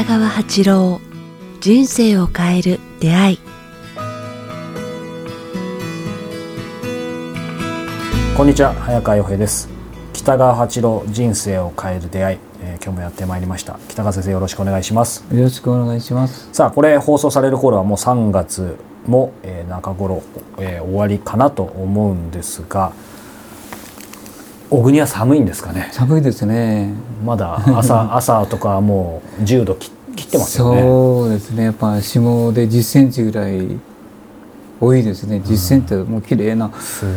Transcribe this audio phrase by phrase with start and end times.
[0.00, 0.98] 北川八郎
[1.60, 3.38] 人生を変える出会い。
[8.34, 9.68] こんにちは早川洋平です。
[10.14, 13.78] 北川八郎人生を変える出会い、えー今日もやってまいりました。
[13.90, 15.22] 北川先生よろしくお願いします。
[15.30, 16.48] よろしくお願いします。
[16.50, 20.22] さあこれ放送される頃はもう3月も、えー中頃、
[20.56, 22.94] えー終わりかなと思うんですが
[24.70, 25.88] 小国は寒いんですかね。
[25.92, 26.92] 寒いですね。
[27.24, 30.80] まだ朝 朝とかはもう10度切切ってますよね。
[30.80, 31.64] そうですね。
[31.64, 33.66] やっぱ霜で10センチぐらい
[34.80, 35.42] 多いですね。
[35.44, 36.70] 10センチってもう綺麗な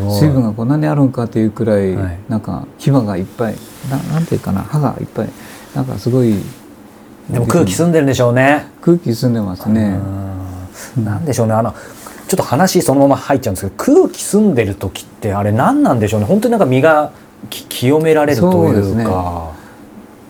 [0.09, 2.17] 水分がこんなにあるんかというくらい、はい。
[2.27, 3.55] なんか牙がいっぱい
[3.89, 5.29] ななんていうかな歯がいっぱい
[5.75, 6.35] なんかすごい
[7.29, 8.65] でも空気澄んでるんでしょうね。
[8.81, 9.99] 空気澄んでますね。
[10.97, 11.05] うん。
[11.05, 11.53] なんでしょうね。
[11.53, 11.73] あの
[12.27, 16.25] ちょっと話そのまま入っちゃうんですけど空気澄んでる時ってあれ何なんでしょうね。
[16.25, 19.03] 本当になんか身がき清められるというそうね。
[19.05, 19.51] か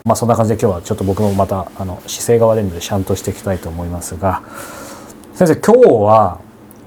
[0.06, 4.42] まあそんな感じで今日はちょっと僕もまたあの姿勢が悪いのでシャンとしていきたいと思いますが。
[5.34, 6.40] 先生今日は、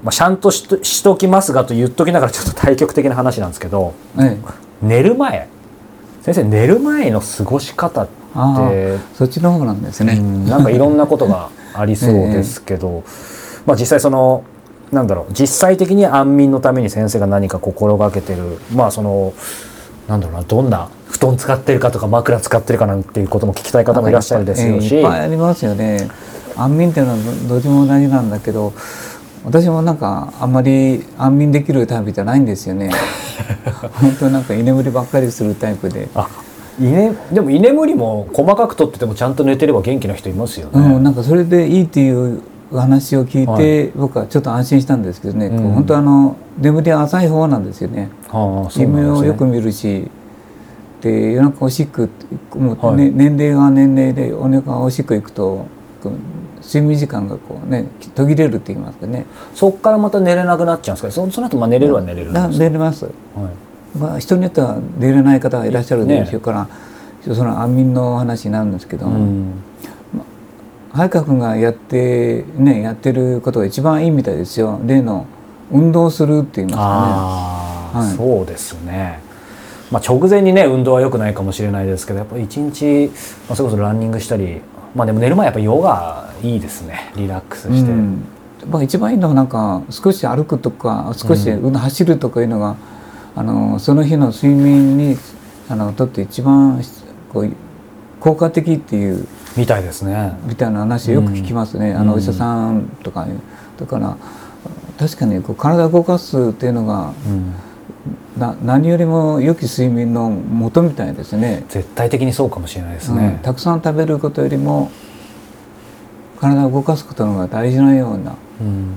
[0.03, 4.41] まあ、シャンとしとしときますがと言っときながらちょっと対極的な話なんですけどええ
[4.81, 5.49] 寝る前。
[6.21, 10.13] 先生寝る前の過ごし方ってそっちの方なんですね。
[10.13, 13.03] うんなんかいろんなことがありそうですけど、
[13.65, 14.43] まあ実際その
[14.91, 19.33] なんだろう実際的に安眠のために先生が何か心がけてるまあその
[20.07, 26.09] なんだろうなどんな布団使ってるかとか枕使ってるかなんていうことも聞きたい方もいらっしゃるでし、ええいっぱいありますよね。
[26.55, 28.73] 安眠っていうのはどどっちも同じなんだけど
[29.45, 32.91] 私もなんかあんまり安眠できるタイプじゃないんですよね。
[34.01, 36.27] 本当なんか居眠りばっかりするタイプで、あ
[36.79, 40.95] 居ねでも居眠りも細かくとっててもちゃんと寝てれば元気な人いますよね。
[40.95, 42.41] うん、なんかそれでいいっていう
[42.71, 45.63] 話を聞いて、僕はちょっと安心したんですけどね、うん。
[45.63, 48.09] こう本当あの眠りは浅い方なんですよね。
[48.27, 48.85] はあそうなんですね。
[48.85, 50.09] 夢をよく見るし
[51.01, 52.09] で夜中おしっく
[52.55, 52.95] もう、はい。
[52.97, 55.65] ね年齢が年齢でお腹がおしっく行くと
[56.61, 59.25] 睡眠時間がこうね途切れるって言いますかね。
[59.55, 61.25] そっからまた寝れなくなっちゃうんですか？
[61.25, 63.13] そその後まあ寝れるは寝れるんだです寝れます、はい。
[63.97, 66.67] まあ、人によっては寝れない方がいらっしゃるでしょうから、
[67.33, 69.53] その安眠の話になるんですけど、うん
[70.97, 74.81] 早川君がやってねやってることが一番いいみたいですよ。
[74.83, 75.27] 例の
[75.71, 78.15] 運動するって言いますかああ、はい。
[78.15, 79.19] そうですね。
[79.91, 83.11] まあ直前にね運動は良くないかもしれないですけどやっぱり一日、
[83.47, 84.59] まあ、それこそランニングしたり
[84.95, 87.11] まあでも寝る前やっぱヨガいいですね。
[87.15, 87.77] リラックスね。
[87.77, 88.23] して、うん。
[88.67, 92.75] まあ、一番いいのはなんか少し歩くとか少し走るとかいうのが、
[93.35, 95.15] あのその日の睡眠に
[95.69, 96.81] あのとって一番
[97.31, 97.51] こう
[98.19, 100.33] 効果的っていうみたいですね。
[100.45, 103.27] みたいな話よく聞きますね、うんあのお医者さんとか
[103.79, 104.15] だから
[104.99, 107.53] 確かにこう体を動かすっていうのがうん、
[108.39, 111.65] な何よりも良き睡眠の元みたいですね。
[111.69, 113.39] 絶対的にそうかもしれないですうんね。
[113.43, 114.91] たくさん食べることよりも
[116.39, 118.93] 体を動かすことの方が大事なようなうん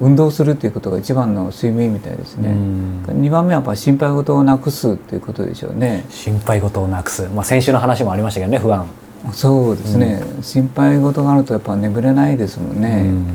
[0.00, 2.50] 運動するっていうことが一番の睡眠みたいですうね。
[2.50, 6.04] ん二番目はやっぱ心配事をなくすっていうことでしょうね。
[6.08, 8.86] 心配事をなくす、まあ、先週の話もありましたけどね不安。
[9.32, 13.04] そうですね、心配事があるとやっぱ眠れないですもんね。
[13.06, 13.26] うん。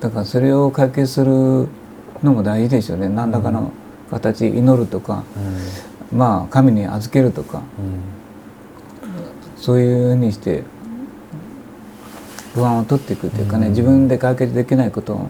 [0.00, 1.68] だからそれを解決する
[2.22, 3.08] のも大事でしょうね。
[3.08, 3.72] 何らかの
[4.10, 5.24] 形祈るとか、
[6.12, 7.64] まあ神に預けるとかうん。
[9.60, 10.62] そういうふうにして
[12.54, 13.72] 不安を取っていくというかね、うん。
[13.72, 15.28] 自分で解決できないことをやっ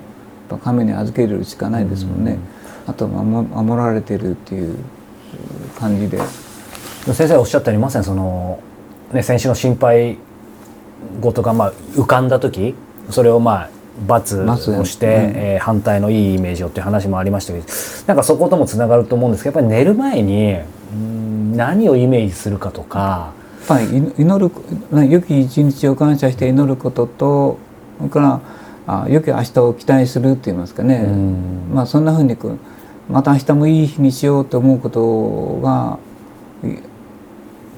[0.50, 2.38] ぱ神に預けるしかないですもんね、
[2.86, 4.76] あと守られてるっていう
[5.78, 6.20] 感じで。
[7.14, 8.60] 先生おっしゃったようにまさにその、
[9.12, 10.18] ね、先週の心配
[11.20, 12.74] 事がまあ浮かんだ時
[13.10, 13.70] それをまあ
[14.06, 15.12] 罰をして、うん。
[15.12, 17.66] えー反対のいいイメージをっていう話もありましたけど
[18.06, 20.56] なんかそこともつながると思うんですけどやっぱり寝る前に
[20.92, 24.52] うん何をイメージするかとか、やっぱり祈祈る
[24.96, 27.58] ね良き一日を感謝して祈ることと
[27.98, 28.40] それから
[28.86, 31.70] あ良き明日を期待するって言いますかね、うん。
[31.74, 32.36] まあそんなふうに
[33.10, 35.98] また明日もいい日にしようと思うことが
[36.62, 36.78] い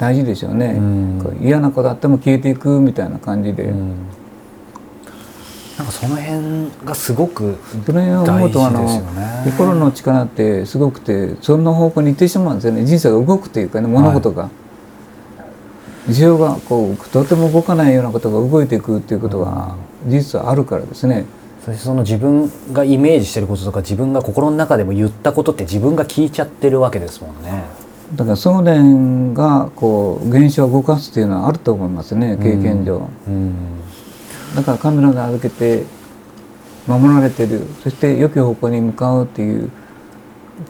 [0.01, 1.39] 大事でしょうね、うん。
[1.43, 3.89] 嫌なことあっても消えていくみたいな感じで、うん。
[5.77, 8.89] なんかその辺がすごくそれを思うとあの
[9.45, 12.85] 心の力ってすごくてその方向に行ってしまうんですよね。
[12.87, 14.49] 人生が動くというかね物事が。
[16.09, 19.77] 需要がこうとても動かないようなことが動いていくっていうことが
[20.07, 21.27] 事実はあるからですね。
[21.65, 27.65] そしてその自分がイメージしてることとか自分が心の中でも言ったことって自分が聞いちゃってるわけですもんね。
[28.15, 33.09] だから想念がこう現象を動かすっていうのはあると思いますね経験上。
[33.29, 33.81] うん
[34.55, 35.85] だからカメラで預けて
[36.89, 39.71] 守られてるそして良き方向に向かうっていう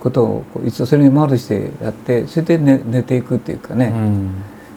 [0.01, 3.93] ことをこう一度それに丸してやってそれで寝寝ていくっていうかね、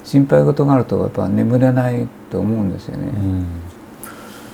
[0.05, 3.07] 心配事があるとやっぱ眠れないと思うんですよね。
[3.07, 3.45] うん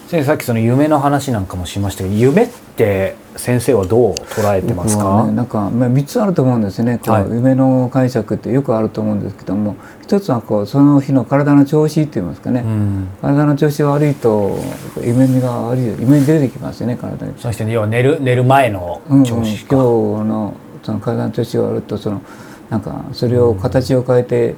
[0.09, 6.97] 先生さっきその夢の話なんかもしましたけど夢って先生はどう捉えてますか、ね、なんか、まあ、3つあると思うんですね。
[6.97, 7.23] こう、はい。
[7.29, 13.07] 夢の解釈ってよくあると思うんですけども一つはこうその日の体の調子って言いますかね、うん。
[13.21, 14.57] 体の調子が悪いと
[15.01, 17.33] 夢見が悪い夢に出てきますよね体に。
[17.37, 19.19] そして要は寝る寝る前のうん。
[19.19, 20.53] うん、今日調子か、の
[20.83, 22.21] その体の調子が悪いとその
[22.69, 24.55] なんかそれを形を変えて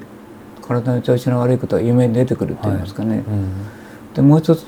[0.62, 3.24] 体の調子の悪いことが夢に出てくるって言いますかね。
[3.28, 3.50] うん。
[4.14, 4.66] でもう一つ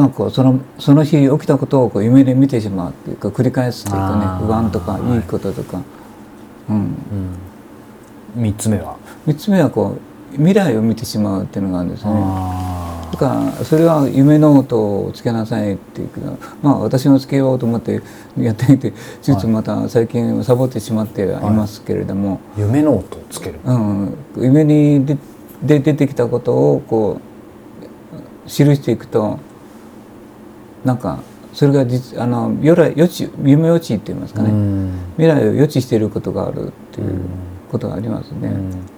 [0.00, 5.16] なんかそのその日起きたことをこう夢で見てしまうっていうか繰り返すっていうかね不安とかはい。
[5.16, 5.82] いいこととか、
[6.68, 6.96] うん、
[8.36, 8.96] うん、3つ目は、
[9.26, 12.10] 三つ目はこう未来を見てしまうっていうのがあるんですね。
[12.14, 18.00] あだからそれは夢ノートをつけなさいっていうけどまあ私もつけようと思って
[18.38, 25.18] やってみてちょっとまた最近サボってしまってはいますけれども、ー夢ノートをつける、うん、夢にで
[25.62, 27.20] で出てきたことをこ
[28.46, 29.38] う記していくと
[30.84, 31.20] なんか
[31.52, 34.92] それが実あの予来予知夢予知って言いますかね、うん。
[35.16, 37.20] 未来を予知していることがあるっていう
[37.70, 38.48] ことがありますね。
[38.48, 38.88] うん。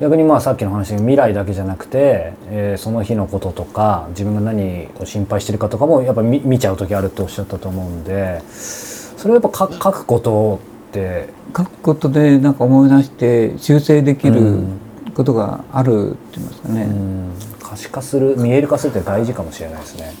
[0.00, 10.60] 逆にまあさっきの話で未来だけじゃなくて、えーその日のこととか自分が何を心配してるかとかもやっぱ見見ちゃう時あるっておっしゃったと思うんでそれをやっぱ書書くこと
[10.90, 14.80] って書くことでなんか思い出して修正できるうん。
[15.16, 16.82] ことがあるって言いますかね。
[16.82, 17.32] うん。
[17.58, 20.14] 可視化する見える化するって大事かもしれないですね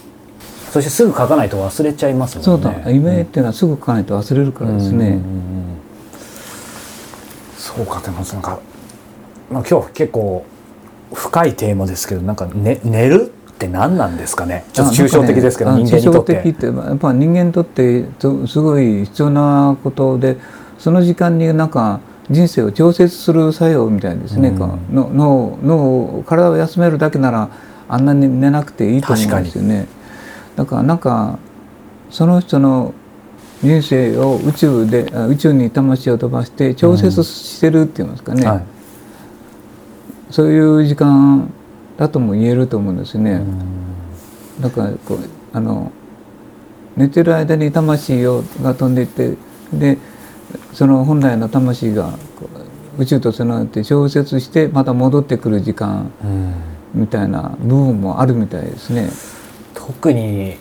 [0.76, 2.62] そしてすぐ書かないと忘れちゃいますもんね。
[2.62, 2.90] そうだ。
[2.90, 4.92] 夢っていうのはすぐ書かないと忘れるからですね。
[4.92, 5.22] うんうんうん
[7.56, 8.60] そうかでもなんか、
[9.50, 10.44] まあ、今日結構
[11.12, 14.64] 深いテーマですけどなんか、ね、寝るって何なんですかね？
[14.74, 16.32] ちょっと抽象的ですけど、ね人間にとって。
[16.32, 20.36] 抽象的ってやっぱ人間にとってとすごい必要なことで
[20.78, 22.00] その時間になんか
[22.30, 24.58] 人生を調節する作用みたいですね、うん。
[24.58, 27.48] の脳脳体を休めるだけなら
[27.88, 29.86] あんなに寝なくていいと思うんですよね。
[30.56, 31.38] だからなんか
[32.10, 32.94] その人の
[33.62, 38.76] 人生を宇宙であ宇宙に魂を飛ばして調節してるって言いますかね、はい
[40.30, 41.52] そういう時間
[41.96, 43.32] だとも言えると思うんですよね。
[43.32, 43.76] うん
[44.60, 45.18] だからこう
[45.52, 45.92] あの
[46.96, 49.36] 寝てる間に魂をが飛んでいって
[49.72, 49.98] で
[50.72, 52.18] その本来の魂が
[52.98, 56.54] 宇宙とつながって調節してまた戻ってくる時間うん
[56.94, 59.10] みたいな部分もあるみたいですね。
[59.86, 60.56] 特に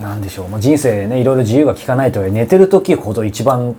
[0.00, 3.74] 何でしょう、まあ、人生ねいろいろ自由が利かないとはいえ寝てる時ほど一番、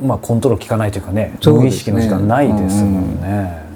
[0.00, 3.66] まあ、コントロール効かないというかねそうね無意識の時間ないですもんね。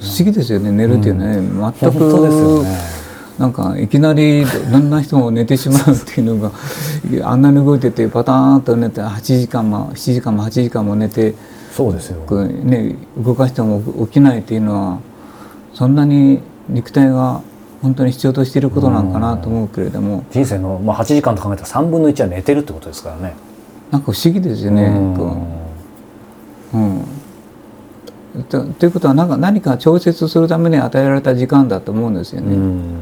[0.00, 1.24] 不思議ですよね寝るっていうの
[1.62, 2.94] はね、本全く当ですよね。
[3.38, 6.52] なんかいきなりどんな人も寝てしまうっていうのが
[7.28, 11.34] あんなに動いててパターンと寝て8時間も7時間も8時間も寝て
[11.72, 12.22] そうですよ。
[12.64, 14.98] ね、動かしても起きないっていうのは
[15.72, 17.40] そんなに肉体が
[17.84, 23.34] 本当に必要としていることなのかなと思うけれども人生の、まあ、8時間と考えたら3分の1は寝てるってことですからね。
[23.90, 24.88] なんか不思議ですよね。
[25.14, 25.36] こ
[26.72, 27.04] ううん
[28.48, 32.56] とということはなんか何か調節するために与えられた時間だと思うんですよね。
[32.56, 32.94] うん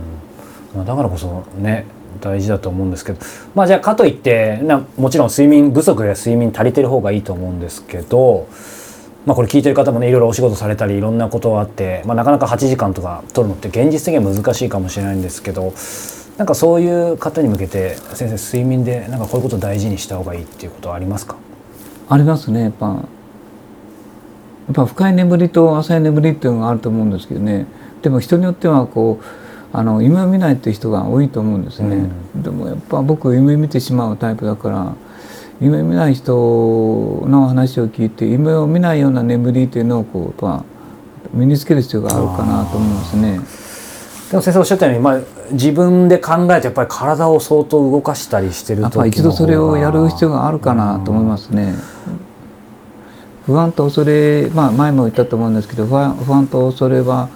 [0.75, 1.87] まあ、だからこそね
[2.21, 3.21] 大事だと思うんですけど
[3.55, 8.49] まあじゃあかといってなもちろん睡眠不足や睡眠足りてる方がいいと思うんですけど、
[9.25, 15.73] まあ、これ聞いてる方もねいろいろお仕事されたりいろんなことがあって、まあ、なかなか8時間とか取るのって現実的には難しいかもしれないんですけど
[16.39, 21.37] なんかそういう方に向けて先生睡眠でなんかこういうことを大事にした方がいいっていうことはありますか？
[22.09, 22.87] ありますねやっぱ。
[22.89, 27.67] やっぱ深い眠りと浅い眠りっていうのがあると思うんですけどね。
[28.01, 34.95] でも人によってはこうあの夢を見ないっていう人が多いと思うんですね、でもやっぱ僕夢見てしまうタイプだから
[35.63, 36.35] 夢見ない人
[37.29, 40.65] の話を聞いて夢を見ないような眠りっていうのをこうやっぱ
[41.33, 43.41] 身につける必要があるかなと思いますね。
[44.31, 45.21] でも先生おっしゃったように、まあ、
[45.53, 51.75] 自分で考えてやっぱり体を相当動かしたりしてる時の方がやっぱ一度それをやる必要があるかなと思いますね。
[53.47, 57.29] 不安と恐れ、まあ前も言ったと思うんですけど、不安不安と恐れは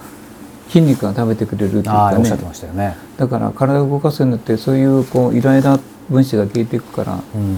[0.67, 2.29] 筋肉が食べてくれるっていうかね
[2.73, 2.97] ね。
[3.17, 5.79] だから体を動かすようになってそういうこうイライラ
[6.09, 7.13] 分子が消えていくから。
[7.13, 7.57] うん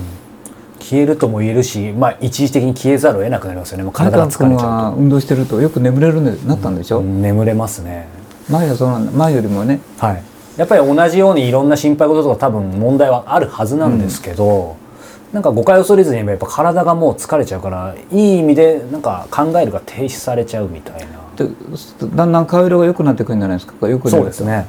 [0.79, 6.99] 消えるとも言えるし、まあ、一時的に消えざるを得なくなりますよねもう体が疲君れちゃは運動してるとよく眠れるんでなったんでしょ？
[6.99, 8.07] うと、眠れますね
[8.49, 9.11] 前はそうなんだ。
[9.11, 9.79] 前よりもね。
[9.97, 10.23] はい
[10.57, 14.75] やっぱり同じようにいろんな心配事とか多分問題はあるはずなんですけど、
[15.31, 21.07] なんか誤解を恐れずにやっぱ体がもう疲れちゃうからいい意味でなんか考えるが停止されちゃうみたいな
[21.37, 21.49] で
[22.13, 23.87] だんだん顔色が良くなってくるんじゃないですか？
[23.87, 24.43] よくそうです。
[24.43, 24.67] ね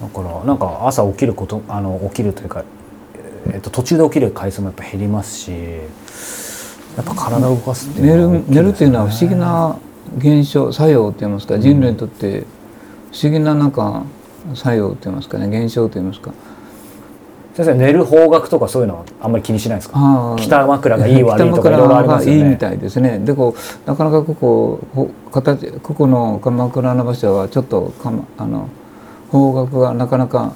[0.00, 2.64] だからなんか朝起きることあの起きるというか、え
[3.60, 5.50] っと、途中で起きる回数もやっぱ減りますし
[6.96, 9.76] やっぱ体を動かすっていう寝る寝るっていうのは不思議な
[10.18, 12.44] 現象作用といいますか人類にとって
[13.12, 14.02] 不思議ななんか
[14.54, 16.32] 作用といいますかね現象といいますか。
[17.54, 20.36] 先生寝る方角とかそういうのはあんまり気にしないですか？
[20.38, 22.40] 北枕がいい悪いとかい北ろいろありますよね。
[22.40, 23.18] がいいみたいですね。
[23.18, 28.68] でこうなかなかここほ形ここの鎌倉の場所はちょっとかまあの
[29.30, 30.54] 方角がなかなかか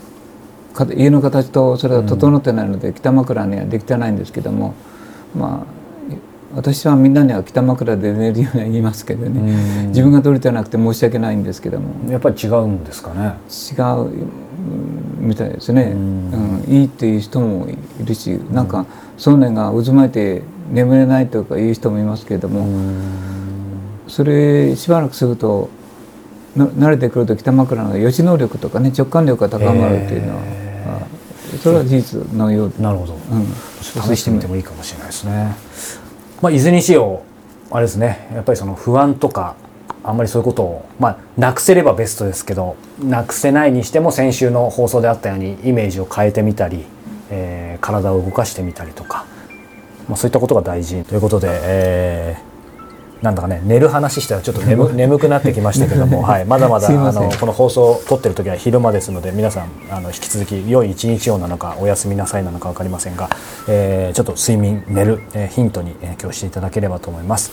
[0.97, 4.75] 家の形とそれが整ってないので、北枕にはできてないんですけども
[5.37, 5.75] まあ
[6.57, 9.41] 私はみんなには北枕で寝るようには言いますけどね。
[9.41, 9.89] うん。
[9.89, 12.11] 自分が取れてなくて申し訳ないんですけども。
[12.11, 13.35] やっぱり違うんですかね。
[13.49, 16.63] 違ううんみたいですね、ううん。
[16.63, 22.67] んいいっていう人もいるしなんか想念が渦巻いて眠れないとかいう人もいますけれども、
[24.07, 25.71] それしばらくすると
[26.55, 30.43] な慣れてくると北枕の予知能力とかね直感力が高まるっていうのは、
[31.65, 33.15] それは事実のようで、なるほど。
[33.15, 33.47] うん、
[33.81, 35.57] 試してみてもいいかもしれないですね。
[36.43, 37.23] まあ、いずれにしよ
[37.71, 38.29] うあれですね。
[38.35, 39.57] やっぱりその不安とか
[40.03, 46.85] あんまりそういうことを、まあ、なくせればベストですけどなくせないにしても先週の放送であったようにイメージを変えてみたり、
[47.31, 49.27] えー体を動かしてみたりとか、
[50.09, 52.54] まあ、そういったことが大事ということで、えー
[53.23, 63.31] なんだかね寝る話したらちょっと眠 眠くなってきましたけども、はい、まだまだあのこの放送を撮ってる時は昼間ですので皆さんあの引き続き良い一日をなのかおやすみなさいなのか分かりませんが、
[63.69, 67.51] えーちょっと睡眠寝る、えーヒントに、えー今日していただければと思います。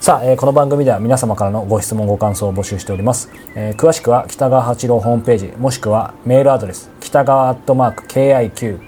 [0.00, 8.04] さあ、えーこの番組では皆様からのご質問ご感想を募集しております、えー詳しくは北川八郎ホームページもしくはメールアドレス北川アットマーク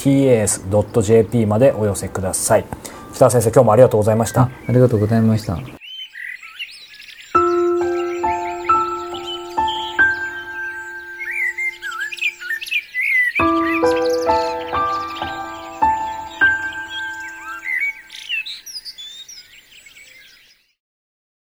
[0.09, 2.67] KIQTAS.jp までお寄せください
[3.15, 5.78] 北川先生今日もありがとうございました、ありがとうございました。